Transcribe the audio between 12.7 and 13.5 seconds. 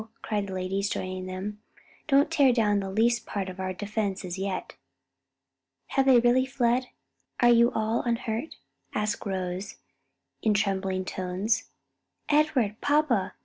papa!"